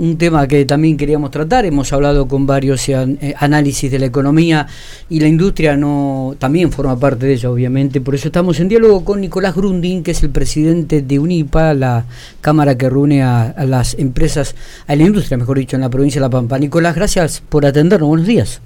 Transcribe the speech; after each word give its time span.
un 0.00 0.16
tema 0.16 0.48
que 0.48 0.64
también 0.64 0.96
queríamos 0.96 1.30
tratar. 1.30 1.66
Hemos 1.66 1.92
hablado 1.92 2.26
con 2.26 2.46
varios 2.46 2.88
eh, 2.88 3.34
análisis 3.38 3.90
de 3.90 3.98
la 3.98 4.06
economía 4.06 4.66
y 5.10 5.20
la 5.20 5.28
industria 5.28 5.76
no 5.76 6.34
también 6.38 6.72
forma 6.72 6.98
parte 6.98 7.26
de 7.26 7.34
ello, 7.34 7.52
obviamente. 7.52 8.00
Por 8.00 8.14
eso 8.14 8.28
estamos 8.28 8.58
en 8.60 8.70
diálogo 8.70 9.04
con 9.04 9.20
Nicolás 9.20 9.54
Grundin, 9.54 10.02
que 10.02 10.12
es 10.12 10.22
el 10.22 10.30
presidente 10.30 11.02
de 11.02 11.18
UNIPA, 11.18 11.74
la 11.74 12.06
cámara 12.40 12.78
que 12.78 12.88
reúne 12.88 13.22
a, 13.22 13.54
las 13.66 13.92
empresas, 13.98 14.54
a 14.86 14.96
la 14.96 15.02
industria, 15.02 15.36
mejor 15.36 15.58
dicho, 15.58 15.76
en 15.76 15.82
la 15.82 15.90
provincia 15.90 16.18
de 16.18 16.26
La 16.26 16.30
Pampa. 16.30 16.58
Nicolás, 16.58 16.94
gracias 16.94 17.42
por 17.46 17.66
atendernos. 17.66 18.08
Buenos 18.08 18.26
días. 18.26 18.62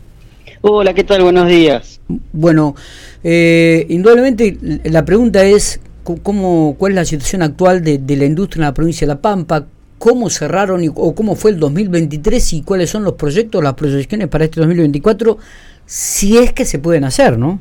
Hola, 0.61 0.95
¿qué 0.95 1.03
tal? 1.03 1.23
Buenos 1.23 1.49
días. 1.49 2.01
Bueno, 2.33 2.77
eh, 3.25 3.87
indudablemente 3.89 4.57
la 4.85 5.05
pregunta 5.05 5.45
es 5.45 5.81
cómo, 6.05 6.77
cuál 6.79 6.93
es 6.93 6.97
la 6.97 7.05
situación 7.05 7.43
actual 7.43 7.83
de, 7.83 8.17
la 8.17 8.25
industria 8.25 8.63
en 8.63 8.67
la 8.67 8.75
provincia 8.75 9.07
de 9.07 9.15
La 9.15 9.21
Pampa, 9.21 9.67
cómo 10.05 10.29
cerraron 10.29 10.83
o 10.97 11.15
cómo 11.15 11.35
fue 11.35 11.53
el 11.53 11.59
2023 11.59 12.53
y 12.53 12.63
cuáles 12.63 12.91
son 12.91 13.05
los 13.05 13.15
proyectos, 13.15 13.65
las 13.65 13.73
proyecciones 13.73 14.29
para 14.29 14.45
este 14.45 14.61
2024, 14.61 15.39
si 15.87 16.37
es 16.37 16.53
que 16.53 16.67
se 16.67 16.79
pueden 16.79 17.05
hacer, 17.05 17.39
¿no? 17.39 17.59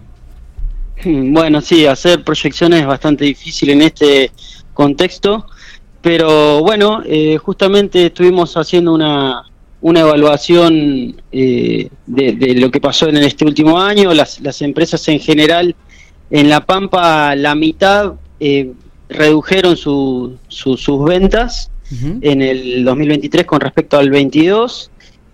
Bueno, 1.05 1.61
sí, 1.61 1.85
hacer 1.85 2.21
proyecciones 2.25 2.81
es 2.81 2.85
bastante 2.85 3.23
difícil 3.23 3.69
en 3.69 3.83
este 3.83 4.29
contexto, 4.73 5.45
pero 6.01 6.59
bueno, 6.59 7.01
eh, 7.05 7.37
justamente 7.37 8.07
estuvimos 8.07 8.57
haciendo 8.57 8.93
una, 8.93 9.43
una 9.79 10.01
evaluación 10.01 11.15
eh, 11.31 11.87
de, 12.05 12.55
lo 12.55 12.69
que 12.71 12.81
pasó 12.81 13.07
en 13.07 13.15
este 13.19 13.45
último 13.45 13.79
año, 13.79 14.13
las, 14.13 14.41
las 14.41 14.61
empresas 14.61 15.07
en 15.07 15.21
general 15.21 15.73
en 16.29 16.49
La 16.49 16.65
Pampa, 16.65 17.37
la 17.37 17.55
mitad 17.55 18.15
eh, 18.41 18.73
redujeron 19.07 19.77
sus 19.77 21.05
ventas 21.05 21.69
en 21.91 22.41
el 22.41 22.83
2023 22.83 23.45
con 23.45 23.59
respecto 23.59 23.97
al 23.97 24.09
22. 24.09 24.89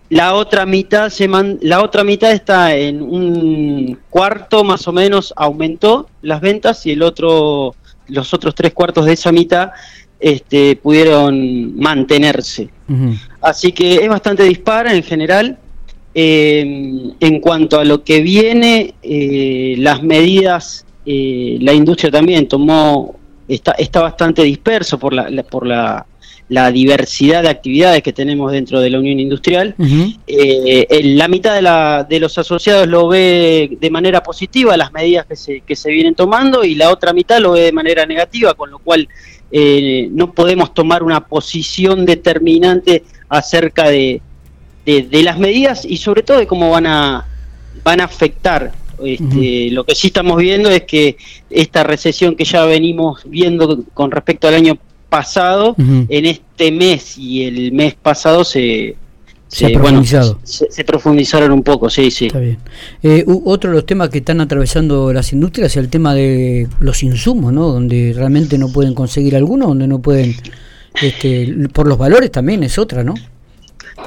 La 0.10 0.34
otra 0.34 0.66
mitad 0.66 1.10
se 1.10 1.28
la 1.62 1.84
otra 1.84 2.04
mitad 2.04 2.32
está 2.32 2.76
en 2.76 3.02
un 3.02 3.98
cuarto 4.10 4.64
más 4.64 4.88
o 4.88 4.92
menos 4.92 5.34
aumentó 5.38 6.10
las 6.22 6.42
ventas 6.42 6.86
y 6.86 6.92
el 6.92 7.04
otro 7.04 7.76
los 8.08 8.34
otros 8.34 8.56
tres 8.56 8.74
cuartos 8.74 9.06
de 9.06 9.14
esa 9.14 9.32
mitad 9.32 9.70
este, 10.20 10.76
pudieron 10.76 11.78
mantenerse. 11.78 12.70
Así 13.40 13.72
que 13.72 13.96
es 13.96 14.10
bastante 14.10 14.44
dispara 14.44 14.94
en 14.94 15.04
general. 15.04 15.58
Eh, 16.16 17.14
en 17.20 17.40
cuanto 17.40 17.80
a 17.80 17.86
lo 17.86 18.04
que 18.04 18.22
viene, 18.22 18.96
eh, 19.04 19.76
las 19.78 20.02
medidas 20.02 20.86
eh, 21.06 21.58
la 21.62 21.74
industria 21.74 22.12
también 22.12 22.48
tomó, 22.48 23.16
está, 23.48 23.72
está 23.74 24.02
bastante 24.02 24.44
disperso 24.44 25.00
por 25.00 25.14
la, 25.14 25.44
por 25.44 25.66
la, 25.66 26.06
diversidad 26.72 27.44
de 27.44 27.50
actividades 27.50 28.02
que 28.02 28.12
tenemos 28.12 28.52
dentro 28.52 28.80
de 28.82 28.90
la 28.90 29.00
Unión 29.00 29.20
Industrial. 29.20 29.76
Eh, 30.28 31.02
la 31.04 31.28
mitad 31.28 31.54
de, 31.54 31.62
la, 31.62 32.06
de 32.10 32.20
los 32.20 32.38
asociados 32.38 32.88
lo 32.88 33.08
ve 33.08 33.78
de 33.80 33.90
manera 33.92 34.24
positiva 34.24 34.76
las 34.76 34.92
medidas 34.92 35.28
que 35.28 35.36
se, 35.36 35.62
que 35.62 35.76
se 35.76 35.92
vienen 35.92 36.16
tomando 36.16 36.64
y 36.64 36.74
la 36.74 36.90
otra 36.90 37.14
mitad 37.14 37.40
lo 37.40 37.52
ve 37.52 37.62
de 37.62 37.72
manera 37.72 38.06
negativa, 38.06 38.56
con 38.56 38.72
lo 38.72 38.80
cual 38.80 39.08
eh, 39.52 40.10
no 40.12 40.34
podemos 40.34 40.74
tomar 40.74 41.04
una 41.04 41.28
posición 41.28 42.06
determinante 42.06 43.04
acerca 43.30 43.90
de, 43.90 44.22
de, 44.86 45.24
las 45.24 45.38
medidas 45.38 45.86
y 45.86 45.98
sobre 45.98 46.24
todo 46.24 46.40
de 46.40 46.48
cómo 46.48 46.72
van 46.72 46.88
a, 46.88 47.28
van 47.84 48.02
a 48.02 48.06
afectar 48.06 48.72
este, 49.04 49.72
Lo 49.72 49.86
que 49.86 49.96
sí 49.96 50.08
estamos 50.08 50.38
viendo 50.38 50.70
es 50.70 50.84
que 50.84 51.18
esta 51.50 51.84
recesión 51.84 52.36
que 52.36 52.44
ya 52.44 52.66
venimos 52.66 53.22
viendo 53.26 53.84
con 53.94 54.12
respecto 54.12 54.48
al 54.48 54.56
año 54.56 54.78
pasado, 55.10 55.76
en 55.78 56.26
este 56.26 56.72
mes 56.72 57.18
y 57.18 57.44
el 57.44 57.72
mes 57.72 57.96
pasado 57.96 58.44
se, 58.44 58.96
se, 59.48 59.68
se, 60.44 60.84
profundizaron 60.84 61.52
un 61.52 61.64
poco, 61.64 61.90
sí, 61.90 62.12
sí. 62.12 62.28
Está 62.28 62.40
bien. 62.40 62.58
Eh, 63.02 63.26
otro 63.46 63.72
de 63.72 63.76
los 63.76 63.86
temas 63.86 64.10
que 64.10 64.20
están 64.20 64.42
atravesando 64.42 65.12
las 65.12 65.34
industrias 65.34 65.72
es 65.72 65.78
el 65.78 65.90
tema 65.90 66.14
de 66.14 66.68
los 66.80 67.02
insumos, 67.04 67.52
¿no? 67.52 67.68
Donde 67.68 68.14
realmente 68.16 68.58
no 68.58 68.72
pueden 68.72 68.94
conseguir 68.94 69.36
algunos, 69.36 69.70
donde 69.70 69.88
no 69.88 70.00
pueden, 70.00 70.36
este, 71.02 71.68
por 71.74 71.88
los 71.88 71.98
valores 71.98 72.32
también 72.32 72.64
es 72.64 72.78
otra, 72.78 73.04
¿no? 73.04 73.16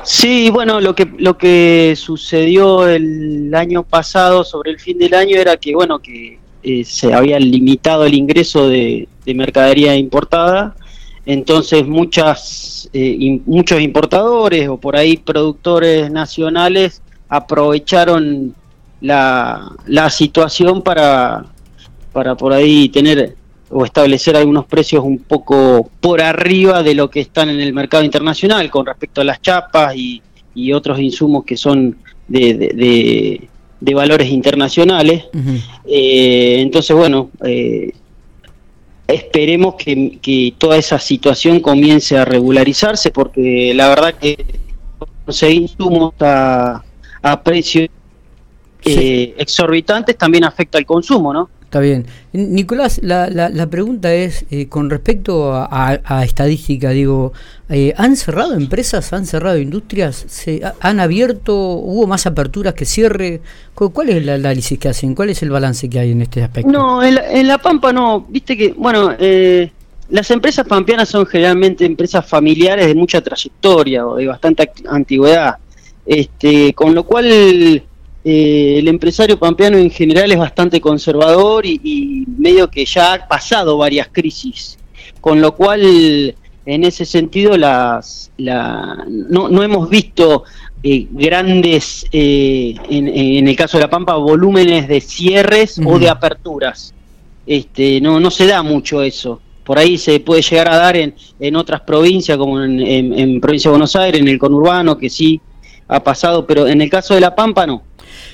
Sí, 0.04 0.50
bueno, 0.50 0.80
lo 0.80 0.94
que 0.94 1.08
lo 1.18 1.36
que 1.36 1.94
sucedió 1.96 2.88
el 2.88 3.54
año 3.54 3.82
pasado 3.82 4.42
sobre 4.42 4.70
el 4.70 4.80
fin 4.80 4.98
del 4.98 5.14
año 5.14 5.36
era 5.36 5.56
que 5.58 5.74
bueno 5.74 5.98
que 6.00 6.38
eh, 6.62 6.84
se 6.84 7.12
había 7.12 7.38
limitado 7.40 8.04
el 8.06 8.14
ingreso 8.14 8.68
de, 8.68 9.08
mercadería 9.26 9.96
importada, 9.96 10.76
entonces 11.26 11.86
muchas 11.86 12.88
eh, 12.92 13.40
muchos 13.46 13.80
importadores 13.80 14.68
o 14.68 14.76
por 14.76 14.96
ahí 14.96 15.16
productores 15.16 16.10
nacionales 16.10 17.02
aprovecharon 17.28 18.54
la, 19.00 19.72
la 19.86 20.10
situación 20.10 20.82
para 20.82 21.44
para 22.12 22.36
por 22.36 22.52
ahí 22.52 22.88
tener 22.88 23.36
o 23.72 23.84
establecer 23.84 24.36
algunos 24.36 24.66
precios 24.66 25.02
un 25.02 25.18
poco 25.18 25.90
por 26.00 26.20
arriba 26.20 26.82
de 26.82 26.94
lo 26.94 27.08
que 27.08 27.20
están 27.20 27.48
en 27.48 27.60
el 27.60 27.72
mercado 27.72 28.04
internacional 28.04 28.70
con 28.70 28.84
respecto 28.84 29.22
a 29.22 29.24
las 29.24 29.40
chapas 29.40 29.96
y, 29.96 30.22
otros 30.74 31.00
insumos 31.00 31.44
que 31.44 31.56
son 31.56 31.96
de, 32.28 33.48
de, 33.80 33.94
valores 33.94 34.28
internacionales. 34.28 35.24
Eh, 35.86 36.56
entonces, 36.60 36.94
bueno, 36.94 37.30
eh, 37.42 37.92
esperemos 39.06 39.74
que, 39.74 40.54
toda 40.58 40.76
esa 40.76 40.98
situación 40.98 41.60
comience 41.60 42.16
a 42.16 42.24
regularizarse 42.24 43.10
porque 43.10 43.72
la 43.74 43.88
verdad 43.88 44.14
que 44.14 44.44
conseguir 45.24 45.62
insumos 45.62 46.14
a, 46.20 46.82
a 47.22 47.42
precios 47.42 47.88
eh, 48.84 49.34
exorbitantes 49.38 50.16
también 50.18 50.44
afecta 50.44 50.78
al 50.78 50.86
consumo, 50.86 51.32
¿no? 51.32 51.48
Está 51.72 51.80
bien. 51.80 52.04
Nicolás, 52.34 53.00
la, 53.02 53.30
la, 53.30 53.66
pregunta 53.70 54.12
es, 54.12 54.44
eh, 54.50 54.68
con 54.68 54.90
respecto 54.90 55.54
a, 55.54 56.22
estadística, 56.22 56.90
digo, 56.90 57.32
eh, 57.70 57.94
¿han 57.96 58.16
cerrado 58.16 58.52
empresas, 58.52 59.10
han 59.14 59.24
cerrado 59.24 59.56
industrias, 59.56 60.26
se 60.28 60.60
han 60.80 61.00
abierto, 61.00 61.56
hubo 61.56 62.06
más 62.06 62.26
aperturas 62.26 62.74
que 62.74 62.84
cierre? 62.84 63.40
¿Cuál 63.74 64.10
es 64.10 64.16
el 64.16 64.28
análisis 64.28 64.78
que 64.78 64.90
hacen? 64.90 65.14
¿Cuál 65.14 65.30
es 65.30 65.42
el 65.42 65.48
balance 65.48 65.88
que 65.88 65.98
hay 65.98 66.10
en 66.10 66.20
este 66.20 66.42
aspecto? 66.42 66.70
No, 66.70 67.02
en 67.02 67.48
la, 67.48 67.56
Pampa 67.56 67.90
no, 67.90 68.20
viste 68.20 68.54
que, 68.54 68.74
bueno, 68.76 69.14
eh, 69.18 69.72
las 70.10 70.30
empresas 70.30 70.66
pampeanas 70.66 71.08
son 71.08 71.24
generalmente 71.24 71.86
empresas 71.86 72.28
familiares 72.28 72.86
de 72.86 72.94
mucha 72.94 73.22
trayectoria 73.22 74.06
o 74.06 74.16
de 74.16 74.26
bastante 74.26 74.70
antigüedad, 74.90 75.56
este, 76.04 76.74
con 76.74 76.94
lo 76.94 77.04
cual 77.04 77.82
eh, 78.24 78.76
el 78.78 78.86
empresario 78.86 79.36
pampeano 79.36 79.76
en 79.78 79.90
general 79.90 80.30
es 80.30 80.38
bastante 80.38 80.80
conservador 80.80 81.66
y, 81.66 82.24
medio 82.38 82.70
que 82.70 82.84
ya 82.84 83.14
ha 83.14 83.28
pasado 83.28 83.76
varias 83.76 84.08
crisis, 84.10 84.78
con 85.20 85.40
lo 85.40 85.54
cual 85.54 86.34
en 86.64 86.84
ese 86.84 87.04
sentido 87.04 87.56
las, 87.56 88.30
no, 88.38 89.48
no 89.48 89.62
hemos 89.62 89.88
visto 89.88 90.44
eh, 90.84 91.06
grandes, 91.10 92.06
eh, 92.12 92.74
en, 92.88 93.48
el 93.48 93.56
caso 93.56 93.78
de 93.78 93.84
La 93.84 93.90
Pampa, 93.90 94.14
volúmenes 94.14 94.86
de 94.86 95.00
cierres 95.00 95.80
o 95.84 95.98
de 95.98 96.08
aperturas. 96.08 96.94
Este, 97.44 98.00
no, 98.00 98.20
no 98.20 98.30
se 98.30 98.46
da 98.46 98.62
mucho 98.62 99.02
eso. 99.02 99.40
Por 99.64 99.78
ahí 99.78 99.98
se 99.98 100.20
puede 100.20 100.42
llegar 100.42 100.68
a 100.68 100.76
dar 100.76 100.96
en, 100.96 101.14
en 101.38 101.56
otras 101.56 101.80
provincias, 101.82 102.36
como 102.38 102.62
en, 102.62 102.80
en 102.80 103.40
provincia 103.40 103.68
de 103.68 103.72
Buenos 103.72 103.94
Aires, 103.94 104.20
en 104.20 104.28
el 104.28 104.38
conurbano, 104.38 104.96
que 104.96 105.10
sí 105.10 105.40
ha 105.92 106.02
pasado, 106.02 106.46
pero 106.46 106.66
en 106.66 106.80
el 106.80 106.90
caso 106.90 107.14
de 107.14 107.20
La 107.20 107.34
Pampa 107.34 107.66
no. 107.66 107.82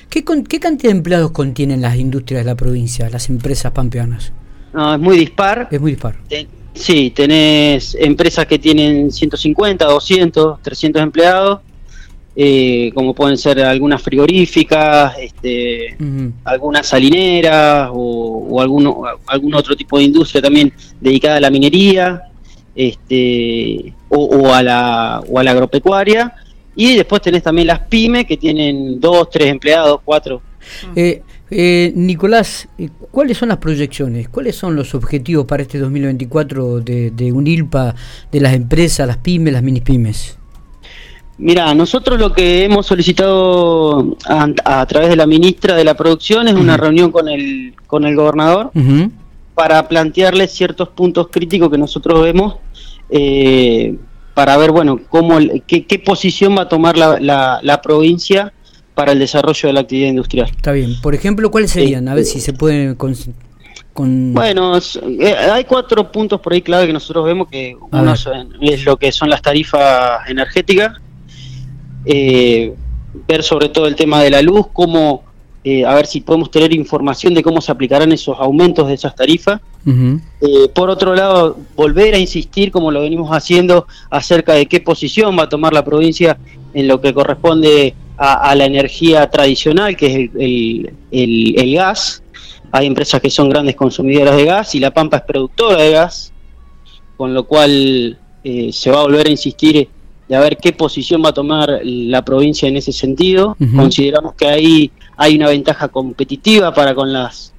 ¿Qué, 0.09 0.23
¿Qué 0.23 0.59
cantidad 0.59 0.91
de 0.91 0.97
empleados 0.97 1.31
contienen 1.31 1.81
las 1.81 1.95
industrias 1.97 2.43
de 2.43 2.49
la 2.49 2.55
provincia, 2.55 3.09
las 3.09 3.29
empresas 3.29 3.71
pampeanas? 3.71 4.31
No, 4.73 4.93
es 4.93 4.99
muy 4.99 5.17
dispar. 5.17 5.67
Es 5.71 5.79
muy 5.79 5.91
dispar. 5.91 6.15
sí, 6.73 7.11
tenés 7.11 7.95
empresas 7.99 8.45
que 8.45 8.59
tienen 8.59 9.11
150, 9.11 9.85
200, 9.85 10.61
300 10.61 11.01
empleados, 11.01 11.59
eh, 12.35 12.91
como 12.93 13.13
pueden 13.13 13.37
ser 13.37 13.59
algunas 13.61 14.01
frigoríficas, 14.01 15.13
este, 15.19 15.97
algunas 16.45 16.87
salineras 16.87 17.89
o, 17.91 18.47
o 18.49 18.61
alguno, 18.61 19.03
algún 19.27 19.53
otro 19.53 19.75
tipo 19.75 19.97
de 19.97 20.05
industria 20.05 20.41
también 20.41 20.71
dedicada 21.01 21.37
a 21.37 21.41
la 21.41 21.49
minería 21.49 22.21
este, 22.75 23.93
o, 24.07 24.23
o, 24.23 24.53
a 24.53 24.63
la, 24.63 25.21
o 25.27 25.39
a 25.39 25.43
la 25.43 25.51
agropecuaria 25.51 26.33
y 26.79 26.95
después 26.95 27.21
tenés 27.21 27.43
también 27.43 27.67
las 27.67 27.79
pymes 27.79 28.25
que 28.25 28.37
tienen 28.37 29.01
dos, 29.01 29.29
tres 29.29 29.47
empleados, 29.49 29.99
cuatro. 30.05 30.41
Eh, 30.95 31.21
eh, 31.51 31.91
Nicolás, 31.93 32.69
eh, 32.77 32.87
¿cuáles 33.11 33.37
son 33.37 33.49
las 33.49 33.57
proyecciones? 33.57 34.29
¿Cuáles 34.29 34.55
son 34.55 34.77
los 34.77 34.95
objetivos 34.95 35.45
para 35.45 35.61
este 35.61 35.77
2024 35.77 36.79
de, 36.79 37.11
de 37.11 37.33
UNILPA, 37.33 37.95
de 38.31 38.39
las 38.39 38.53
empresas, 38.53 39.05
las 39.05 39.17
pymes, 39.17 39.51
las 39.51 39.61
mini 39.61 39.81
pymes? 39.81 40.37
Mira, 41.37 41.73
nosotros 41.73 42.17
lo 42.17 42.31
que 42.31 42.63
hemos 42.63 42.85
solicitado 42.85 44.15
a, 44.23 44.85
través 44.85 45.09
de 45.09 45.17
la 45.17 45.27
ministra 45.27 45.75
de 45.75 45.83
la 45.83 45.95
Producción 45.95 46.47
es 46.47 46.53
una 46.53 46.77
reunión 46.77 47.11
con 47.11 47.27
el, 47.27 47.75
con 47.87 48.05
el 48.05 48.15
gobernador 48.15 48.71
para 49.53 49.85
plantearle 49.89 50.47
ciertos 50.47 50.87
puntos 50.87 51.27
críticos 51.29 51.69
que 51.69 51.77
nosotros 51.77 52.23
vemos 52.23 52.55
para 54.39 54.55
ver, 54.55 54.71
bueno, 54.71 55.01
cómo, 55.09 55.37
qué, 55.67 55.85
qué 55.85 55.99
posición 55.99 56.57
va 56.57 56.61
a 56.61 56.69
tomar 56.69 56.95
la, 56.95 57.19
la, 57.19 57.59
la, 57.61 57.81
provincia 57.81 58.53
para 58.95 59.11
el 59.11 59.19
desarrollo 59.19 59.67
de 59.67 59.73
la 59.73 59.81
actividad 59.81 60.07
industrial. 60.07 60.49
Está 60.49 60.71
bien. 60.71 60.95
Por 61.01 61.13
ejemplo, 61.13 61.51
¿cuáles 61.51 61.71
serían? 61.71 62.07
A 62.07 62.15
ver 62.15 62.23
si 62.23 62.39
se 62.39 62.53
pueden... 62.53 62.95
Con, 62.95 63.13
con... 63.91 64.33
Bueno, 64.33 64.77
eh, 64.77 65.35
hay 65.35 65.65
cuatro 65.65 66.09
puntos 66.09 66.39
por 66.39 66.53
ahí 66.53 66.61
clave 66.61 66.87
que 66.87 66.93
nosotros 66.93 67.25
vemos 67.25 67.49
que 67.49 67.75
uno 67.91 68.13
es 68.61 68.85
lo 68.85 68.95
que 68.95 69.11
son 69.11 69.29
las 69.29 69.41
tarifas 69.41 70.21
energéticas, 70.29 70.93
eh, 72.05 72.73
ver 73.27 73.43
sobre 73.43 73.67
todo 73.67 73.87
el 73.87 73.97
tema 73.97 74.23
de 74.23 74.29
la 74.29 74.41
luz, 74.41 74.67
cómo 74.71 75.25
eh, 75.63 75.85
a 75.85 75.93
ver 75.93 76.05
si 76.05 76.21
podemos 76.21 76.49
tener 76.51 76.73
información 76.73 77.33
de 77.33 77.43
cómo 77.43 77.59
se 77.61 77.71
aplicarán 77.71 78.11
esos 78.11 78.37
aumentos 78.39 78.87
de 78.87 78.93
esas 78.93 79.15
tarifas. 79.15 79.59
eh, 80.41 80.69
por 80.73 80.89
otro 80.89 81.15
lado, 81.15 81.57
volver 81.75 82.13
a 82.15 82.17
insistir, 82.17 82.71
como 82.71 82.91
lo 82.91 83.01
venimos 83.01 83.29
haciendo, 83.31 83.85
acerca 84.09 84.53
de 84.53 84.65
qué 84.67 84.79
posición 84.79 85.37
va 85.37 85.43
a 85.43 85.49
tomar 85.49 85.73
la 85.73 85.83
provincia 85.83 86.37
en 86.73 86.87
lo 86.87 87.01
que 87.01 87.13
corresponde 87.13 87.93
a, 88.17 88.49
a 88.51 88.55
la 88.55 88.65
energía 88.65 89.29
tradicional, 89.29 89.95
que 89.97 90.05
es 90.07 90.15
el, 90.15 90.31
el, 90.41 90.93
el, 91.11 91.59
el, 91.59 91.75
gas. 91.75 92.21
Hay 92.71 92.85
empresas 92.85 93.19
que 93.21 93.29
son 93.29 93.49
grandes 93.49 93.75
consumidoras 93.75 94.35
de 94.35 94.45
gas 94.45 94.75
y 94.75 94.79
La 94.79 94.91
Pampa 94.91 95.17
es 95.17 95.23
productora 95.23 95.77
de 95.81 95.91
gas, 95.91 96.31
con 97.17 97.33
lo 97.33 97.43
cual 97.45 98.17
eh, 98.43 98.71
se 98.71 98.91
va 98.91 98.99
a 98.99 99.03
volver 99.03 99.27
a 99.27 99.31
insistir 99.31 99.87
de 100.27 100.35
a 100.35 100.39
ver 100.39 100.57
qué 100.57 100.71
posición 100.71 101.23
va 101.23 101.29
a 101.29 101.33
tomar 101.33 101.79
la 101.83 102.23
provincia 102.23 102.67
en 102.69 102.77
ese 102.77 102.91
sentido. 102.91 103.55
Uh 103.59 103.65
-huh. 103.65 103.75
Consideramos 103.75 104.35
que 104.35 104.47
ahí 104.47 104.91
hay 105.19 105.35
una 105.35 105.49
ventaja 105.49 105.89
competitiva 105.89 106.73
para 106.73 106.95
con 106.95 107.11
las 107.11 107.53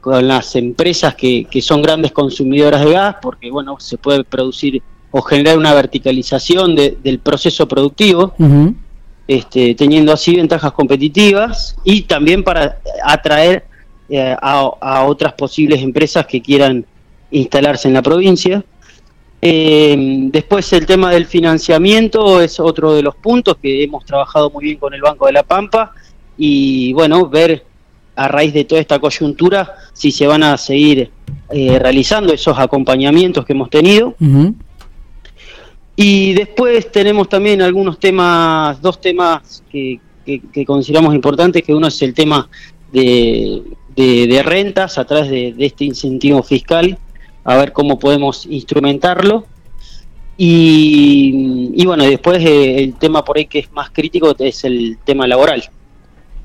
con 0.00 0.26
las 0.26 0.54
empresas 0.56 1.14
que, 1.16 1.44
que, 1.50 1.60
son 1.60 1.82
grandes 1.82 2.12
consumidoras 2.12 2.84
de 2.84 2.92
gas, 2.92 3.16
porque 3.20 3.50
bueno, 3.50 3.76
se 3.80 3.98
puede 3.98 4.22
producir 4.22 4.80
o 5.10 5.20
generar 5.20 5.58
una 5.58 5.74
verticalización 5.74 6.76
de, 6.76 6.96
del 7.02 7.18
proceso 7.18 7.66
productivo, 7.66 8.32
uh 8.38 8.44
-huh. 8.44 8.74
este, 9.26 9.74
teniendo 9.74 10.12
así 10.12 10.36
ventajas 10.36 10.70
competitivas 10.72 11.76
y 11.82 12.02
también 12.02 12.44
para 12.44 12.78
atraer 13.04 13.64
eh, 14.08 14.36
a, 14.40 14.70
a, 14.80 15.04
otras 15.06 15.32
posibles 15.32 15.82
empresas 15.82 16.24
que 16.24 16.40
quieran 16.40 16.86
instalarse 17.32 17.88
en 17.88 17.94
la 17.94 18.02
provincia. 18.02 18.64
Eh, 19.42 19.96
después 20.30 20.72
el 20.72 20.86
tema 20.86 21.10
del 21.10 21.26
financiamiento 21.26 22.40
es 22.40 22.60
otro 22.60 22.94
de 22.94 23.02
los 23.02 23.16
puntos 23.16 23.56
que 23.60 23.82
hemos 23.82 24.04
trabajado 24.04 24.50
muy 24.50 24.64
bien 24.64 24.78
con 24.78 24.94
el 24.94 25.02
Banco 25.02 25.26
de 25.26 25.32
la 25.32 25.42
Pampa 25.42 25.92
y 26.36 26.92
bueno, 26.92 27.28
ver 27.28 27.64
a 28.14 28.28
raíz 28.28 28.52
de 28.52 28.64
toda 28.64 28.80
esta 28.80 28.98
coyuntura 28.98 29.74
si 29.92 30.10
se 30.10 30.26
van 30.26 30.42
a 30.42 30.56
seguir 30.56 31.10
eh, 31.50 31.78
realizando 31.78 32.32
esos 32.32 32.58
acompañamientos 32.58 33.44
que 33.44 33.52
hemos 33.52 33.70
tenido. 33.70 34.14
Uh 34.20 34.24
-huh. 34.24 34.54
Y 35.96 36.34
después 36.34 36.90
tenemos 36.92 37.28
también 37.28 37.62
algunos 37.62 37.98
temas, 37.98 38.80
dos 38.82 39.00
temas 39.00 39.62
que, 39.70 39.98
que, 40.24 40.40
que, 40.52 40.64
consideramos 40.64 41.14
importantes, 41.14 41.62
que 41.62 41.74
uno 41.74 41.86
es 41.86 42.02
el 42.02 42.12
tema 42.12 42.48
de, 42.92 43.62
de, 43.94 44.26
de 44.26 44.42
rentas 44.42 44.98
a 44.98 45.04
través 45.04 45.30
de, 45.30 45.54
de 45.54 45.66
este 45.66 45.84
incentivo 45.84 46.42
fiscal 46.42 46.98
a 47.44 47.56
ver 47.56 47.72
cómo 47.72 47.98
podemos 47.98 48.44
instrumentarlo. 48.46 49.46
Y, 50.36 51.70
y 51.74 51.86
bueno, 51.86 52.04
después 52.04 52.44
eh, 52.44 52.82
el 52.82 52.94
tema 52.94 53.24
por 53.24 53.38
ahí 53.38 53.46
que 53.46 53.60
es 53.60 53.72
más 53.72 53.90
crítico 53.90 54.34
es 54.38 54.64
el 54.64 54.98
tema 55.04 55.26
laboral. 55.26 55.62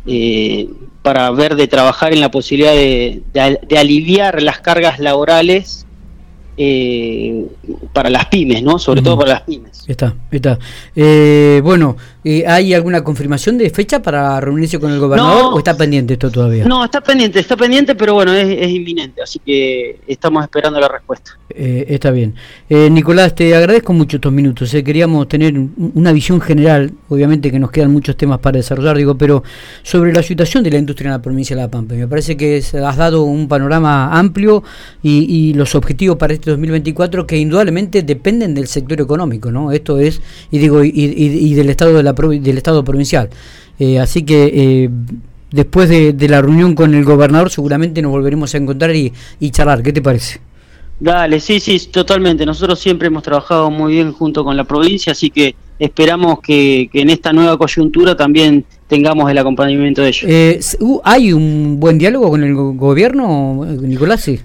Eh, 0.05 0.67
para 1.03 1.29
ver 1.31 1.55
de 1.55 1.67
trabajar 1.67 2.13
en 2.13 2.21
la 2.21 2.31
posibilidad 2.31 2.73
de, 2.73 3.21
de, 3.33 3.59
de 3.67 3.77
aliviar 3.77 4.41
las 4.41 4.59
cargas 4.59 4.99
laborales 4.99 5.85
eh, 6.57 7.45
para 7.93 8.09
las 8.09 8.25
pymes, 8.25 8.61
¿no? 8.61 8.77
Sobre 8.77 8.99
uh 8.99 9.03
-huh. 9.03 9.05
todo 9.05 9.17
para 9.19 9.33
las 9.33 9.41
pymes. 9.41 9.83
Está, 9.87 10.15
está. 10.31 10.59
Eh, 10.95 11.61
bueno, 11.63 11.97
eh, 12.23 12.43
¿hay 12.47 12.73
alguna 12.73 13.03
confirmación 13.03 13.57
de 13.57 13.69
fecha 13.69 14.01
para 14.01 14.39
reunirse 14.39 14.79
con 14.79 14.91
el 14.91 14.99
gobernador 14.99 15.41
no, 15.41 15.49
o 15.55 15.57
está 15.57 15.75
pendiente 15.75 16.13
esto 16.13 16.29
todavía? 16.29 16.65
No, 16.65 16.83
está 16.85 17.01
pendiente, 17.01 17.39
está 17.39 17.57
pendiente, 17.57 17.95
pero 17.95 18.13
bueno, 18.13 18.33
es, 18.33 18.47
es 18.47 18.69
inminente, 18.69 19.21
así 19.21 19.39
que 19.39 19.99
estamos 20.07 20.43
esperando 20.43 20.79
la 20.79 20.87
respuesta. 20.87 21.37
Eh, 21.55 21.85
está 21.89 22.11
bien. 22.11 22.35
Eh, 22.69 22.89
Nicolás, 22.89 23.35
te 23.35 23.55
agradezco 23.55 23.93
mucho 23.93 24.17
estos 24.17 24.31
minutos. 24.31 24.73
Eh. 24.73 24.83
Queríamos 24.83 25.27
tener 25.27 25.53
una 25.93 26.11
visión 26.11 26.41
general, 26.41 26.93
obviamente 27.09 27.51
que 27.51 27.59
nos 27.59 27.71
quedan 27.71 27.91
muchos 27.91 28.15
temas 28.15 28.39
para 28.39 28.57
desarrollar, 28.57 28.97
digo, 28.97 29.15
pero 29.15 29.43
sobre 29.83 30.13
la 30.13 30.23
situación 30.23 30.63
de 30.63 30.71
la 30.71 30.77
industria 30.77 31.09
en 31.09 31.13
la 31.13 31.21
provincia 31.21 31.55
de 31.55 31.61
La 31.61 31.69
Pampa. 31.69 31.95
Me 31.95 32.07
parece 32.07 32.37
que 32.37 32.57
has 32.57 32.97
dado 32.97 33.23
un 33.23 33.47
panorama 33.47 34.17
amplio 34.17 34.63
y, 35.01 35.49
y 35.49 35.53
los 35.53 35.75
objetivos 35.75 36.17
para 36.17 36.33
este 36.33 36.51
2024 36.51 37.27
que 37.27 37.37
indudablemente 37.37 38.03
dependen 38.03 38.53
del 38.53 38.67
sector 38.67 39.01
económico, 39.01 39.51
¿no? 39.51 39.71
Esto 39.71 39.99
es, 39.99 40.21
y 40.51 40.59
digo, 40.59 40.83
y, 40.83 40.89
y, 40.89 41.51
y 41.51 41.53
del 41.53 41.69
estado 41.69 41.93
de 41.97 42.03
la 42.17 42.27
del 42.29 42.57
estado 42.57 42.83
provincial. 42.83 43.29
Eh, 43.79 43.99
así 43.99 44.23
que 44.23 44.51
eh, 44.53 44.89
después 45.51 45.89
de, 45.89 46.13
de, 46.13 46.29
la 46.29 46.41
reunión 46.41 46.75
con 46.75 46.93
el 46.93 47.03
gobernador 47.03 47.49
seguramente 47.49 48.01
nos 48.01 48.11
volveremos 48.11 48.53
a 48.53 48.57
encontrar 48.57 48.95
y, 48.95 49.11
y 49.39 49.49
charlar. 49.51 49.81
¿Qué 49.83 49.93
te 49.93 50.01
parece? 50.01 50.39
Dale, 50.99 51.39
sí, 51.39 51.59
sí, 51.59 51.79
totalmente. 51.91 52.45
Nosotros 52.45 52.79
siempre 52.79 53.07
hemos 53.07 53.23
trabajado 53.23 53.71
muy 53.71 53.93
bien 53.93 54.11
junto 54.11 54.43
con 54.43 54.55
la 54.55 54.65
provincia, 54.65 55.13
así 55.13 55.31
que 55.31 55.55
esperamos 55.79 56.41
que, 56.41 56.89
que 56.93 57.01
en 57.01 57.09
esta 57.09 57.33
nueva 57.33 57.57
coyuntura 57.57 58.15
también 58.15 58.63
tengamos 58.87 59.31
el 59.31 59.37
acompañamiento 59.39 60.03
de 60.03 60.09
ellos. 60.09 60.25
Eh, 60.27 60.59
¿Hay 61.03 61.33
un 61.33 61.79
buen 61.79 61.97
diálogo 61.97 62.29
con 62.29 62.43
el 62.43 62.53
gobierno, 62.53 63.65
Nicolás? 63.65 64.21
Sí. 64.21 64.39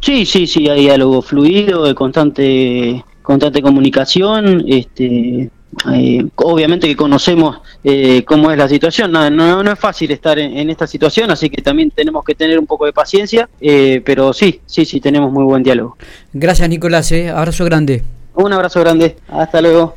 Sí, 0.00 0.26
sí, 0.26 0.46
sí, 0.46 0.68
hay 0.68 0.82
diálogo 0.82 1.22
fluido, 1.22 1.84
de 1.84 1.94
constante, 1.94 3.02
constante 3.22 3.62
comunicación. 3.62 4.64
Este, 4.68 5.50
eh, 5.92 6.26
obviamente 6.36 6.86
que 6.86 6.96
conocemos 6.96 7.58
eh, 7.84 8.24
cómo 8.24 8.50
es 8.50 8.58
la 8.58 8.68
situación, 8.68 9.12
no, 9.12 9.28
no, 9.30 9.62
no 9.62 9.72
es 9.72 9.78
fácil 9.78 10.10
estar 10.10 10.38
en, 10.38 10.56
en, 10.56 10.70
esta 10.70 10.86
situación, 10.86 11.30
así 11.30 11.50
que 11.50 11.62
también 11.62 11.90
tenemos 11.90 12.24
que 12.24 12.34
tener 12.34 12.58
un 12.58 12.66
poco 12.66 12.86
de 12.86 12.92
paciencia, 12.92 13.48
eh, 13.60 14.02
pero 14.04 14.32
sí, 14.32 14.60
sí, 14.66 14.84
sí, 14.84 15.00
tenemos 15.00 15.30
muy 15.30 15.44
buen 15.44 15.62
diálogo. 15.62 15.96
Gracias 16.32 16.68
Nicolás, 16.68 17.12
abrazo 17.12 17.64
grande. 17.64 18.02
Un 18.34 18.52
abrazo 18.52 18.80
grande, 18.80 19.16
hasta 19.28 19.60
luego. 19.60 19.94